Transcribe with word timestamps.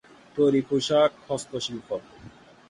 তৈরি 0.35 0.61
পোশাক, 0.69 1.11
হস্তশিল্প। 1.27 1.89